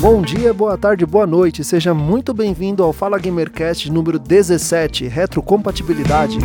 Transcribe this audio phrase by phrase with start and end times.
[0.00, 1.64] Bom dia, boa tarde, boa noite.
[1.64, 6.38] Seja muito bem-vindo ao Fala Gamercast número 17, Retrocompatibilidade.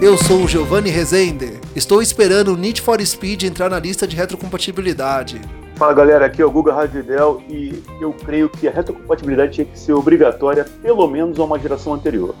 [0.00, 1.54] Eu sou o Giovanni Rezende.
[1.74, 5.40] Estou esperando o Need for Speed entrar na lista de retrocompatibilidade.
[5.76, 9.78] Fala galera, aqui é o Guga Radidel e eu creio que a retrocompatibilidade tinha que
[9.78, 12.34] ser obrigatória pelo menos a uma geração anterior.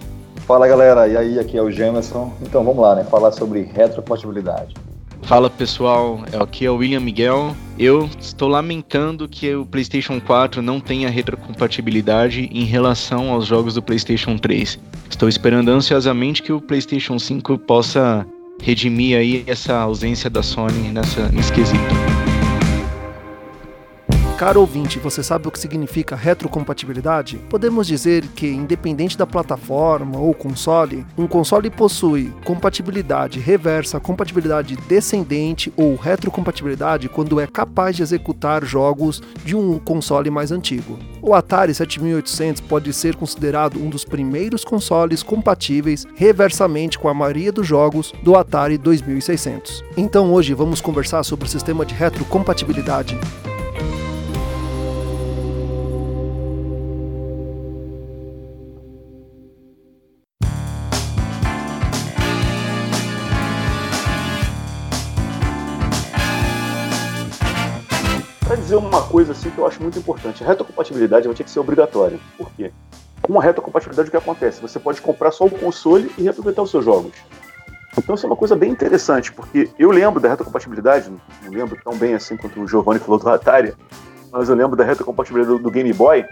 [0.46, 2.32] Fala galera, e aí aqui é o Jamerson.
[2.42, 3.04] Então vamos lá, né?
[3.04, 4.74] Falar sobre retrocompatibilidade.
[5.22, 7.56] Fala pessoal, aqui é o William Miguel.
[7.76, 13.82] Eu estou lamentando que o PlayStation 4 não tenha retrocompatibilidade em relação aos jogos do
[13.82, 14.78] PlayStation 3.
[15.10, 18.24] Estou esperando ansiosamente que o PlayStation 5 possa
[18.62, 22.13] redimir aí essa ausência da Sony nessa, nesse quesito.
[24.36, 27.38] Caro ouvinte, você sabe o que significa retrocompatibilidade?
[27.48, 35.72] Podemos dizer que, independente da plataforma ou console, um console possui compatibilidade reversa, compatibilidade descendente
[35.76, 40.98] ou retrocompatibilidade quando é capaz de executar jogos de um console mais antigo.
[41.22, 47.52] O Atari 7800 pode ser considerado um dos primeiros consoles compatíveis reversamente com a maioria
[47.52, 49.84] dos jogos do Atari 2600.
[49.96, 53.16] Então hoje vamos conversar sobre o sistema de retrocompatibilidade.
[68.74, 71.60] Dizer uma coisa assim que eu acho muito importante, a retrocompatibilidade vai ter que ser
[71.60, 72.18] obrigatória.
[72.36, 72.72] Por quê?
[73.22, 74.60] Com a retrocompatibilidade o que acontece?
[74.60, 77.12] Você pode comprar só o console e reaproveitar os seus jogos.
[77.96, 81.10] Então isso é uma coisa bem interessante, porque eu lembro da retrocompatibilidade,
[81.42, 83.72] não lembro tão bem assim quanto o Giovanni falou do Atari,
[84.32, 86.24] mas eu lembro da retrocompatibilidade do Game Boy,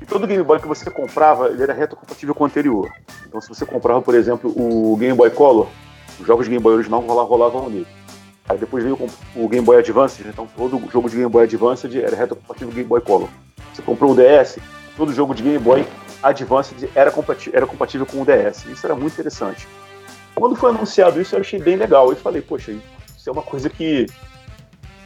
[0.00, 2.88] e todo Game Boy que você comprava, ele era retrocompatível com o anterior.
[3.26, 5.66] Então se você comprava, por exemplo, o Game Boy Color,
[6.18, 7.86] os jogos de Game Boy original rolavam nele.
[8.50, 8.98] Aí depois veio
[9.36, 12.74] o Game Boy Advance, então todo jogo de Game Boy Advance era retrocompatível com o
[12.74, 13.28] Game Boy Color.
[13.72, 14.58] Você comprou o DS,
[14.96, 15.86] todo jogo de Game Boy
[16.20, 18.66] Advance era compatível, era compatível com o DS.
[18.66, 19.68] Isso era muito interessante.
[20.34, 22.12] Quando foi anunciado isso, eu achei bem legal.
[22.12, 24.06] E falei, poxa, isso é uma coisa que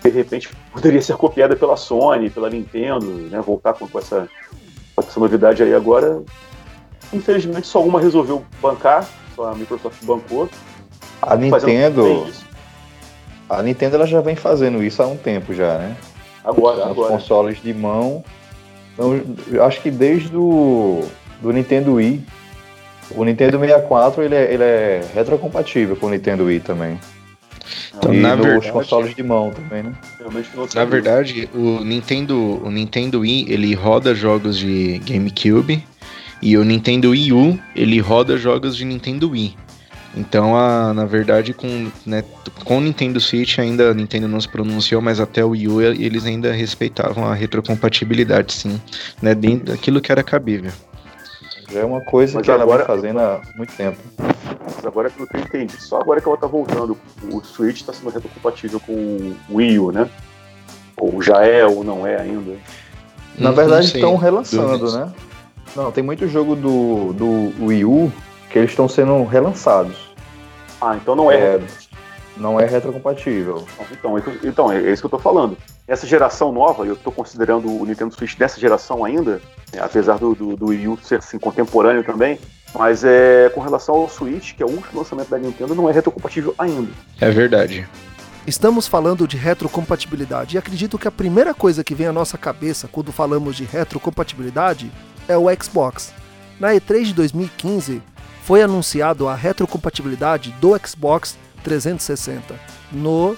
[0.02, 3.42] de repente poderia ser copiada pela Sony, pela Nintendo, né?
[3.42, 4.26] Voltar com, essa,
[4.96, 6.22] com essa novidade aí agora.
[7.12, 9.06] Infelizmente, só uma resolveu bancar,
[9.36, 10.48] só a Microsoft bancou.
[11.20, 12.26] A Nintendo.
[13.48, 15.96] A Nintendo ela já vem fazendo isso há um tempo já, né?
[16.44, 17.12] Agora, Os agora.
[17.12, 18.24] consoles de mão.
[18.92, 21.04] Então, eu acho que desde o
[21.40, 22.22] do Nintendo Wii,
[23.10, 26.98] o Nintendo 64 ele é, ele é retrocompatível com o Nintendo Wii também.
[27.96, 29.92] Então, e na verdade- consoles de mão também, né?
[30.74, 35.82] Na verdade, o Nintendo, o Nintendo Wii, ele roda jogos de GameCube
[36.42, 39.56] e o Nintendo Wii U, ele roda jogos de Nintendo Wii.
[40.16, 42.22] Então, a, na verdade, com, né,
[42.64, 45.82] com o Nintendo Switch ainda a Nintendo não se pronunciou, mas até o Wii U
[45.82, 48.80] eles ainda respeitavam a retrocompatibilidade, sim,
[49.20, 50.70] né, dentro daquilo que era cabível.
[51.72, 53.98] Já é uma coisa Mas que ela agora- vem fazendo há muito tempo.
[54.64, 56.96] Mas agora pelo que eu entendi, só agora que ela tá voltando,
[57.32, 60.08] o Switch está sendo retrocompatível com o Wii U, né?
[60.96, 62.52] Ou já é ou não é ainda.
[63.36, 65.12] Na Não- verdade, não estão relançando, né?
[65.74, 68.12] Não, tem muito jogo do, do Wii U
[68.48, 70.03] que eles estão sendo relançados.
[70.84, 71.36] Ah, então não é.
[71.36, 71.60] É,
[72.36, 73.64] não é retrocompatível.
[73.92, 75.56] Então, é isso- então, é isso que eu tô falando.
[75.86, 79.40] Essa geração nova, eu tô considerando o Nintendo Switch dessa geração ainda,
[79.72, 82.38] né, apesar do, do, do Wii U ser assim, contemporâneo também,
[82.74, 85.92] mas é com relação ao Switch, que é o último lançamento da Nintendo, não é
[85.92, 86.90] retrocompatível ainda.
[87.20, 87.86] É verdade.
[88.46, 92.88] Estamos falando de retrocompatibilidade e acredito que a primeira coisa que vem à nossa cabeça
[92.90, 94.90] quando falamos de retrocompatibilidade
[95.28, 96.12] é o Xbox.
[96.60, 98.02] Na E3 de 2015
[98.44, 102.54] foi anunciado a retrocompatibilidade do Xbox 360
[102.92, 103.34] no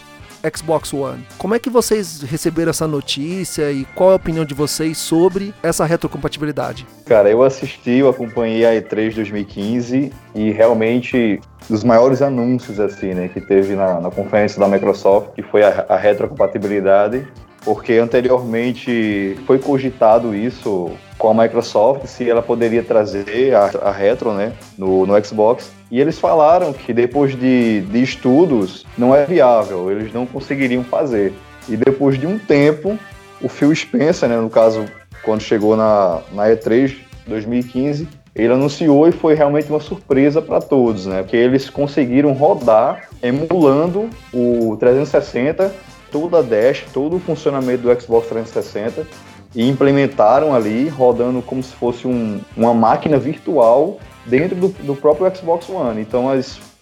[0.54, 1.24] Xbox One.
[1.38, 5.54] Como é que vocês receberam essa notícia e qual é a opinião de vocês sobre
[5.62, 6.84] essa retrocompatibilidade?
[7.04, 13.28] Cara, eu assisti, eu acompanhei a E3 2015 e realmente dos maiores anúncios assim, né,
[13.28, 17.26] que teve na, na conferência da Microsoft, que foi a, a retrocompatibilidade,
[17.64, 24.32] porque anteriormente foi cogitado isso com a Microsoft se ela poderia trazer a, a Retro
[24.32, 25.70] né, no, no Xbox.
[25.90, 31.32] E eles falaram que depois de, de estudos não é viável, eles não conseguiriam fazer.
[31.68, 32.98] E depois de um tempo,
[33.40, 34.84] o Phil Spencer, né, no caso,
[35.22, 36.96] quando chegou na, na E3
[37.26, 41.22] 2015, ele anunciou e foi realmente uma surpresa para todos, né?
[41.22, 45.74] Porque eles conseguiram rodar emulando o 360,
[46.12, 49.06] toda a dash, todo o funcionamento do Xbox 360
[49.56, 55.34] e implementaram ali, rodando como se fosse um, uma máquina virtual dentro do, do, próprio
[55.34, 56.02] Xbox One.
[56.02, 56.26] Então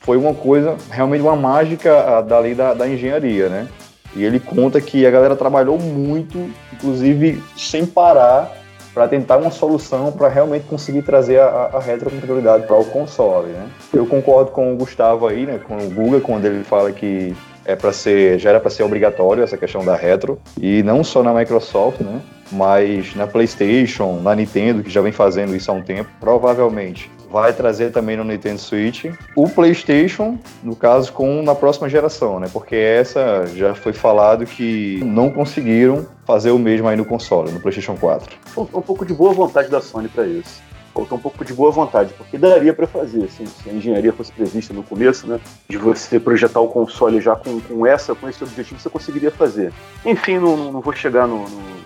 [0.00, 3.68] foi uma coisa, realmente uma mágica dali da, da engenharia, né?
[4.16, 8.52] E ele conta que a galera trabalhou muito, inclusive sem parar,
[8.92, 13.68] para tentar uma solução para realmente conseguir trazer a, a retrocompatibilidade para o console, né?
[13.92, 17.34] Eu concordo com o Gustavo aí, né, com o Google, quando ele fala que
[17.64, 21.22] é para ser, já era para ser obrigatório essa questão da retro, e não só
[21.22, 22.20] na Microsoft, né?
[22.52, 27.52] Mas na PlayStation, na Nintendo, que já vem fazendo isso há um tempo, provavelmente vai
[27.52, 29.06] trazer também no Nintendo Switch.
[29.34, 32.48] O PlayStation, no caso, com na próxima geração, né?
[32.52, 37.58] Porque essa já foi falado que não conseguiram fazer o mesmo aí no console, no
[37.58, 38.36] PlayStation 4.
[38.46, 40.62] Faltou um pouco de boa vontade da Sony para isso.
[40.94, 44.30] Faltou um pouco de boa vontade, porque daria para fazer, assim, se a engenharia fosse
[44.30, 45.40] prevista no começo, né?
[45.68, 49.72] De você projetar o console já com, com essa, com esse objetivo, você conseguiria fazer.
[50.06, 51.83] Enfim, não, não vou chegar no, no,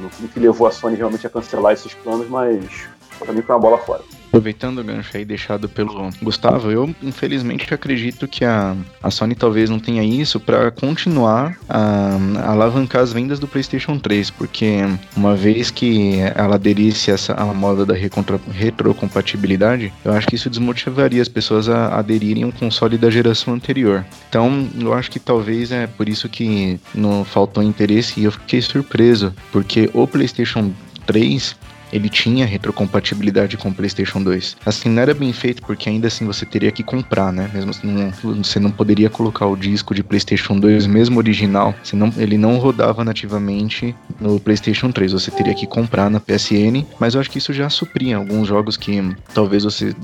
[0.00, 2.88] no que levou a Sony realmente a cancelar esses planos, mas
[3.18, 4.02] para mim foi uma bola fora.
[4.30, 9.68] Aproveitando o gancho aí deixado pelo Gustavo, eu infelizmente acredito que a, a Sony talvez
[9.68, 14.76] não tenha isso para continuar a, a, alavancar as vendas do PlayStation 3, porque
[15.16, 21.20] uma vez que ela aderisse essa, a moda da retrocompatibilidade, eu acho que isso desmotivaria
[21.20, 24.06] as pessoas a aderirem a um console da geração anterior.
[24.28, 28.62] Então, eu acho que talvez é por isso que não faltou interesse e eu fiquei
[28.62, 30.72] surpreso, porque o PlayStation
[31.04, 31.56] 3
[31.92, 34.56] ele tinha retrocompatibilidade com o PlayStation 2.
[34.64, 37.50] Assim, não era bem feito porque ainda assim você teria que comprar, né?
[37.52, 42.36] Mesmo assim, você não poderia colocar o disco de PlayStation 2 mesmo original, senão ele
[42.36, 45.12] não rodava nativamente no PlayStation 3.
[45.12, 48.76] Você teria que comprar na PSN, mas eu acho que isso já supria alguns jogos
[48.76, 49.00] que
[49.34, 49.94] talvez você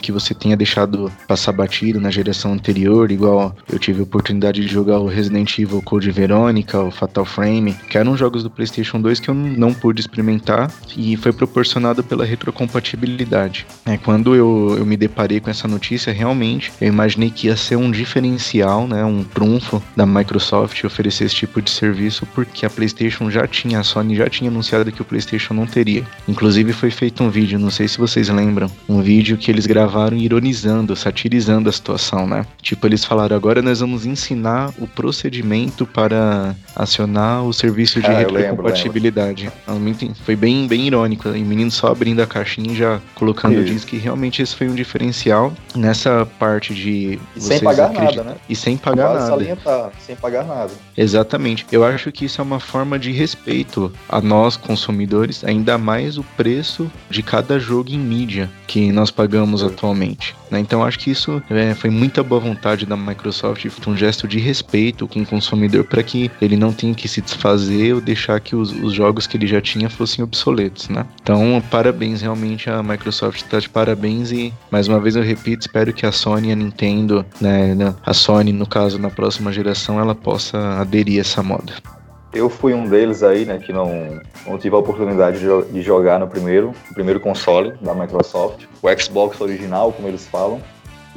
[0.00, 4.68] que você tenha deixado passar batido na geração anterior, igual eu tive a oportunidade de
[4.68, 9.20] jogar o Resident Evil Code Veronica, o Fatal Frame, que eram jogos do PlayStation 2
[9.20, 13.66] que eu não pude experimentar e foi proporcionado pela retrocompatibilidade.
[13.86, 17.76] É, quando eu, eu me deparei com essa notícia, realmente eu imaginei que ia ser
[17.76, 23.30] um diferencial, né, um trunfo da Microsoft oferecer esse tipo de serviço, porque a PlayStation
[23.30, 26.04] já tinha, a Sony já tinha anunciado que o PlayStation não teria.
[26.26, 30.16] Inclusive foi feito um vídeo, não sei se vocês lembram, um vídeo que eles gravaram
[30.16, 32.46] ironizando, satirizando a situação, né?
[32.62, 38.18] Tipo, eles falaram: agora nós vamos ensinar o procedimento para acionar o serviço de ah,
[38.18, 39.50] retrocompatibilidade.
[40.24, 43.72] Foi bem, bem irônico irônico, e o menino só abrindo a caixinha já colocando Isso.
[43.72, 47.18] diz que realmente esse foi um diferencial nessa parte de.
[47.36, 48.34] E sem pagar nada, né?
[48.48, 49.30] E sem pagar vale nada.
[49.30, 50.70] Salientar, sem pagar nada.
[50.96, 51.66] Exatamente.
[51.72, 56.24] Eu acho que isso é uma forma de respeito a nós, consumidores, ainda mais o
[56.36, 60.34] preço de cada jogo em mídia que nós pagamos atualmente.
[60.50, 60.60] Né?
[60.60, 65.06] Então acho que isso é, foi muita boa vontade da Microsoft, um gesto de respeito
[65.06, 68.72] com o consumidor para que ele não tenha que se desfazer ou deixar que os,
[68.72, 70.99] os jogos que ele já tinha fossem obsoletos, né?
[71.22, 75.92] Então parabéns, realmente a Microsoft está de parabéns e mais uma vez eu repito, espero
[75.92, 80.00] que a Sony e a Nintendo, né, né a Sony no caso na próxima geração,
[80.00, 81.72] ela possa aderir a essa moda.
[82.32, 86.20] Eu fui um deles aí, né, que não, não tive a oportunidade de, de jogar
[86.20, 90.60] no primeiro, no primeiro console da Microsoft, o Xbox original, como eles falam.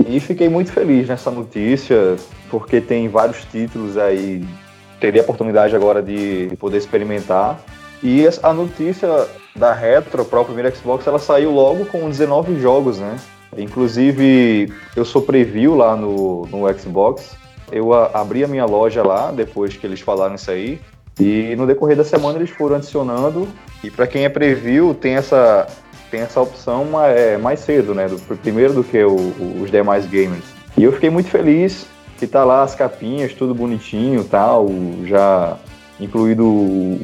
[0.07, 2.15] E fiquei muito feliz nessa notícia,
[2.49, 4.43] porque tem vários títulos aí.
[4.99, 7.59] Teria a oportunidade agora de poder experimentar.
[8.03, 13.00] E a notícia da Retro para o primeiro Xbox, ela saiu logo com 19 jogos,
[13.00, 13.15] né?
[13.57, 17.38] Inclusive, eu sou preview lá no, no Xbox.
[17.72, 20.81] Eu a, abri a minha loja lá, depois que eles falaram isso aí.
[21.17, 23.48] E no decorrer da semana eles foram adicionando.
[23.81, 25.65] E para quem é preview, tem essa,
[26.12, 28.10] tem essa opção é, mais cedo, né?
[28.10, 29.15] Do, primeiro do que o,
[29.62, 30.43] os demais gamers.
[30.75, 31.86] E eu fiquei muito feliz
[32.17, 34.67] que tá lá as capinhas, tudo bonitinho tal,
[35.05, 35.57] já
[36.00, 36.45] incluído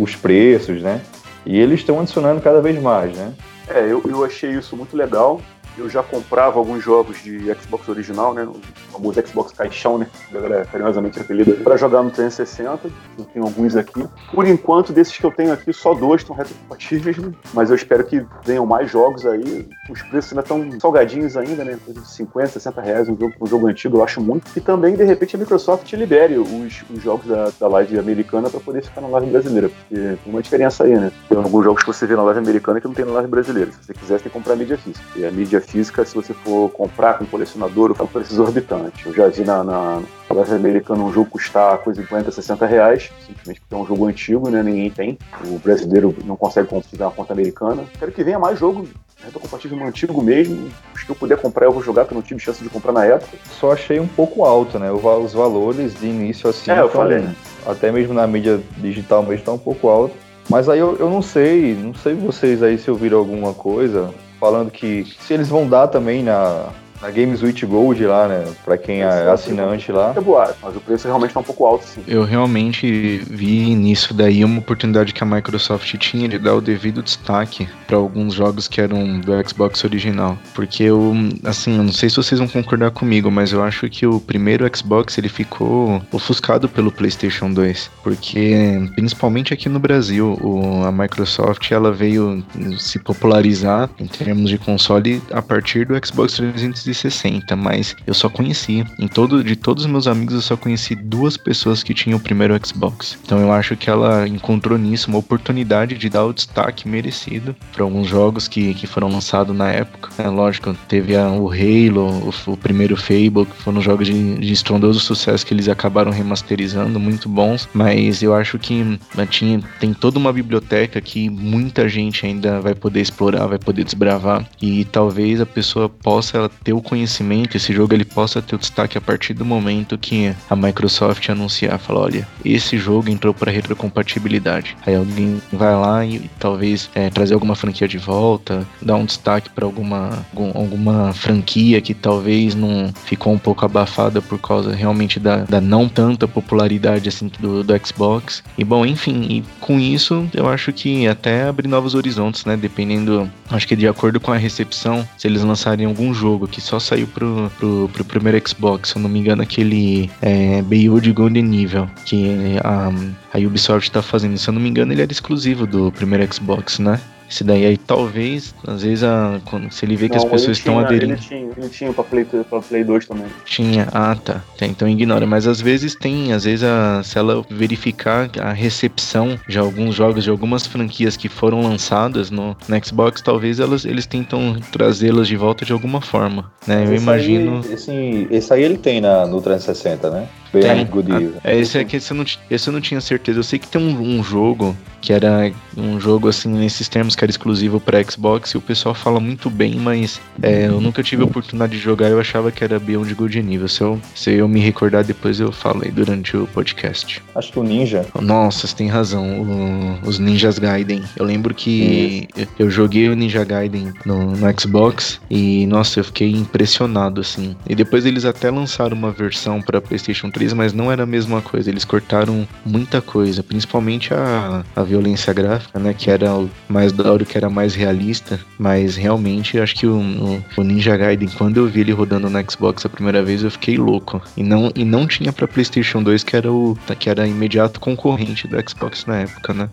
[0.02, 1.02] os preços, né?
[1.46, 3.34] E eles estão adicionando cada vez mais, né?
[3.68, 5.42] É, eu, eu achei isso muito legal.
[5.78, 8.48] Eu já comprava alguns jogos de Xbox original, né?
[8.94, 10.08] Alguns Xbox caixão, né?
[10.32, 12.90] A galera carinhosamente apelida, para jogar no 360.
[13.18, 14.06] Eu tenho alguns aqui.
[14.34, 17.32] Por enquanto, desses que eu tenho aqui, só dois estão retrocompatíveis, né?
[17.54, 19.68] mas eu espero que venham mais jogos aí.
[19.90, 21.78] Os preços ainda estão salgadinhos ainda, né?
[22.06, 24.52] 50, 60 reais um jogo, um jogo antigo, eu acho muito.
[24.56, 28.60] E também, de repente, a Microsoft libere os, os jogos da, da live americana para
[28.60, 31.12] poder ficar na live brasileira, porque tem uma diferença aí, né?
[31.28, 33.72] Tem alguns jogos que você vê na live americana que não tem na live brasileira.
[33.72, 35.06] Se você quiser, você tem que comprar mídia física.
[35.16, 39.06] E a mídia física, se você for comprar com colecionador, é um preço exorbitante.
[39.06, 43.12] Eu já vi na, na, live americana um jogo custar coisa de 50, 60 reais,
[43.26, 44.62] simplesmente porque é um jogo antigo, né?
[44.64, 45.18] Ninguém tem.
[45.46, 47.84] O brasileiro não consegue comprar uma conta americana.
[47.98, 48.88] Quero que venha mais jogo
[49.24, 50.70] retrocompatível no antigo mesmo.
[50.96, 53.06] Se eu puder comprar, eu vou jogar, que eu não tive chance de comprar na
[53.06, 53.38] época.
[53.60, 54.92] Só achei um pouco alto, né?
[54.92, 56.72] Os valores de início assim.
[56.72, 57.28] É, eu falei.
[57.66, 60.16] Até mesmo na mídia digital mesmo tá um pouco alto.
[60.50, 64.72] Mas aí eu, eu não sei, não sei vocês aí se ouviram alguma coisa falando
[64.72, 66.70] que se eles vão dar também na,
[67.02, 68.46] na Games with Gold lá, né?
[68.64, 70.14] Pra quem é assinante lá.
[70.16, 72.04] É boa, mas o preço realmente tá um pouco alto, sim.
[72.08, 77.02] Eu realmente vi nisso daí uma oportunidade que a Microsoft tinha de dar o devido
[77.02, 80.38] destaque para alguns jogos que eram do Xbox original.
[80.54, 81.14] Porque eu,
[81.44, 84.70] assim, eu não sei se vocês vão concordar comigo, mas eu acho que o primeiro
[84.76, 87.92] Xbox ele ficou ofuscado pelo PlayStation 2.
[88.04, 92.44] Porque, principalmente aqui no Brasil, o, a Microsoft ela veio
[92.78, 98.30] se popularizar em termos de console a partir do Xbox 360 360, mas eu só
[98.30, 98.86] conheci.
[98.98, 102.22] Em todo, de todos os meus amigos, eu só conheci duas pessoas que tinham o
[102.22, 103.18] primeiro Xbox.
[103.24, 107.84] Então eu acho que ela encontrou nisso uma oportunidade de dar o destaque merecido para
[107.84, 110.10] alguns jogos que, que foram lançados na época.
[110.18, 114.54] É, lógico, teve a, o Halo, o, o, primeiro Fable, que foram jogos de, de
[114.54, 119.94] estrondoso sucesso que eles acabaram remasterizando, muito bons, mas eu acho que né, tinha, tem
[119.94, 125.42] toda uma biblioteca que muita gente ainda vai poder explorar, vai poder desbravar e talvez
[125.42, 129.34] a pessoa possa ter o conhecimento, esse jogo ele possa ter o destaque a partir
[129.34, 134.76] do momento que a Microsoft anunciar, falar, olha, esse jogo entrou para retrocompatibilidade.
[134.86, 139.50] Aí alguém vai lá e, talvez é, trazer alguma franquia de volta, dar um destaque
[139.50, 145.38] para alguma, alguma franquia que talvez não ficou um pouco abafada por causa realmente da,
[145.38, 148.44] da não tanta popularidade assim do, do Xbox.
[148.58, 152.56] E bom, enfim, e com isso eu acho que até abrir novos horizontes, né?
[152.58, 156.80] Dependendo, acho que de acordo com a recepção, se eles lançarem algum jogo que só
[156.80, 161.44] saiu pro, pro, pro primeiro Xbox, se eu não me engano, aquele é, de Golden
[161.44, 162.92] Nível, que a,
[163.34, 164.38] a Ubisoft tá fazendo.
[164.38, 167.02] Se eu não me engano, ele era exclusivo do primeiro Xbox, né?
[167.30, 170.76] Esse daí aí talvez, às vezes, a, quando, se ele vê que as pessoas estão
[170.76, 171.14] tinha, aderindo.
[171.14, 173.28] Ele tinha, ele tinha pra Play, pra Play 2 também.
[173.46, 174.42] Tinha, ah tá.
[174.62, 175.26] Então ignora.
[175.28, 180.24] Mas às vezes tem, às vezes a, se ela verificar a recepção de alguns jogos,
[180.24, 185.36] de algumas franquias que foram lançadas no, no Xbox, talvez elas, eles tentam trazê-las de
[185.36, 186.52] volta de alguma forma.
[186.66, 186.86] Né?
[186.86, 187.62] Eu esse imagino.
[187.64, 190.28] Aí, esse, esse aí ele tem na, no 360, né?
[190.52, 190.86] Tem.
[190.86, 193.40] Good ah, é, esse aqui esse eu, não, esse eu não tinha certeza.
[193.40, 197.24] Eu sei que tem um, um jogo que era um jogo assim nesses termos que
[197.24, 201.24] era exclusivo para Xbox e o pessoal fala muito bem, mas é, eu nunca tive
[201.24, 202.10] a oportunidade de jogar.
[202.10, 203.68] Eu achava que era Beyond Good nível.
[203.68, 207.22] Se eu, se eu me recordar depois eu falo aí durante o podcast.
[207.36, 208.06] Acho que o Ninja.
[208.20, 209.42] Nossa, você tem razão.
[209.42, 211.04] O, os Ninjas Gaiden.
[211.16, 216.04] Eu lembro que eu, eu, joguei o Ninja Gaiden no, no Xbox e nossa, eu
[216.04, 217.56] fiquei impressionado assim.
[217.68, 221.42] E depois eles até lançaram uma versão para PlayStation 3 mas não era a mesma
[221.42, 221.70] coisa.
[221.70, 225.94] Eles cortaram muita coisa, principalmente a, a violência gráfica, né?
[225.94, 226.30] Que era
[226.68, 228.40] mais da hora, que era mais realista.
[228.58, 232.52] Mas realmente, acho que o, o, o, Ninja Gaiden, quando eu vi ele rodando no
[232.52, 234.22] Xbox a primeira vez, eu fiquei louco.
[234.36, 238.48] E não, e não tinha para PlayStation 2, que era o que era imediato concorrente
[238.48, 239.70] do Xbox na época, né?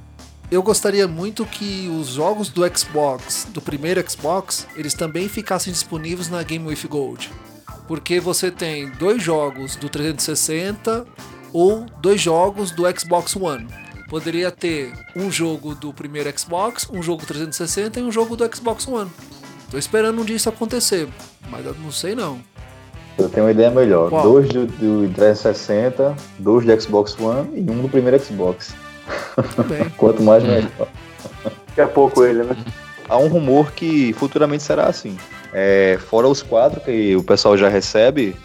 [0.50, 6.28] eu gostaria muito que os jogos do Xbox, do primeiro Xbox, eles também ficassem disponíveis
[6.28, 7.30] na Game with Gold
[7.86, 11.06] porque você tem dois jogos do 360
[11.52, 13.66] ou dois jogos do Xbox One.
[14.08, 18.86] Poderia ter um jogo do primeiro Xbox, um jogo 360 e um jogo do Xbox
[18.86, 19.10] One.
[19.70, 21.08] Tô esperando um dia isso acontecer,
[21.50, 22.40] mas eu não sei não.
[23.18, 24.10] Eu tenho uma ideia melhor.
[24.10, 24.22] Qual?
[24.22, 28.74] Dois do, do 360, dois do Xbox One e um do primeiro Xbox.
[29.96, 30.88] Quanto mais melhor.
[31.68, 32.56] Daqui a pouco ele, né?
[33.08, 35.16] Há um rumor que futuramente será assim.
[35.58, 38.36] É, fora os quatro que o pessoal já recebe,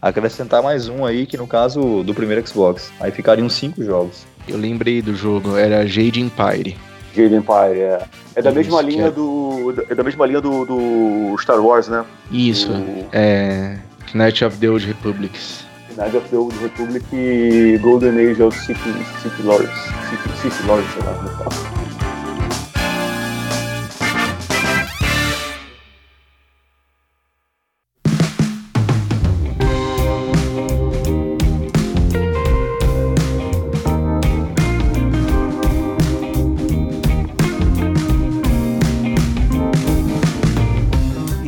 [0.00, 2.92] acrescentar mais um aí, que no caso do primeiro Xbox.
[3.00, 4.24] Aí ficariam cinco jogos.
[4.46, 6.76] Eu lembrei do jogo, era Jade Empire.
[7.12, 8.02] Jade Empire, é.
[8.36, 9.10] É da mesma linha é...
[9.10, 9.74] do.
[9.88, 12.04] É da mesma linha do, do Star Wars, né?
[12.30, 12.68] Isso.
[12.68, 13.06] Do...
[13.10, 13.76] É.
[14.14, 15.64] Knight of the Old Republics.
[15.96, 18.78] Knight of the Old Republic e Golden Age of City,
[19.20, 19.68] City Lords.
[20.08, 21.79] City, City Lords, sei lá como fala.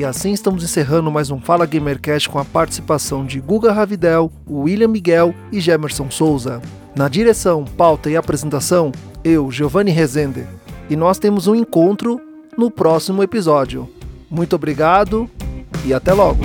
[0.03, 4.89] E assim estamos encerrando mais um Fala Gamercast com a participação de Guga Ravidel, William
[4.89, 6.61] Miguel e Gemerson Souza.
[6.97, 8.91] Na direção, pauta e apresentação,
[9.23, 10.45] eu, Giovanni Rezende.
[10.91, 12.21] E nós temos um encontro
[12.59, 13.89] no próximo episódio.
[14.29, 15.31] Muito obrigado
[15.85, 16.43] e até logo!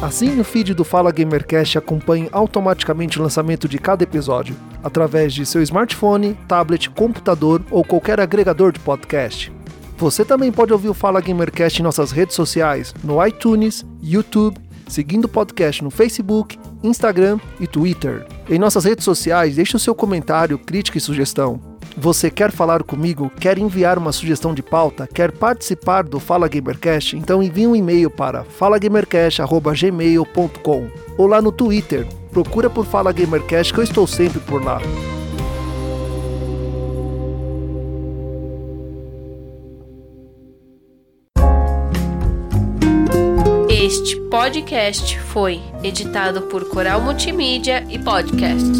[0.00, 4.54] Assine o feed do Fala Gamercast acompanhe automaticamente o lançamento de cada episódio,
[4.84, 9.57] através de seu smartphone, tablet, computador ou qualquer agregador de podcast.
[9.98, 15.24] Você também pode ouvir o Fala Gamercast em nossas redes sociais, no iTunes, YouTube, seguindo
[15.24, 18.24] o podcast no Facebook, Instagram e Twitter.
[18.48, 21.60] Em nossas redes sociais, deixe o seu comentário, crítica e sugestão.
[21.96, 23.28] Você quer falar comigo?
[23.40, 25.08] Quer enviar uma sugestão de pauta?
[25.12, 27.16] Quer participar do Fala Gamercast?
[27.16, 32.06] Então envie um e-mail para falagamercast@gmail.com ou lá no Twitter.
[32.30, 34.80] Procura por Fala Gamercast que eu estou sempre por lá.
[44.48, 48.78] Podcast foi editado por Coral Multimídia e Podcast.